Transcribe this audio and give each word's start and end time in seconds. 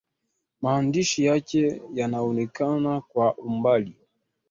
Maandishi 0.61 1.25
yake 1.25 1.81
yanaonekana 1.93 3.01
kwa 3.01 3.37
umbali. 3.37 3.97